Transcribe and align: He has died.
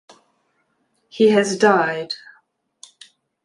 He 1.09 1.27
has 1.29 1.59
died. 1.59 2.15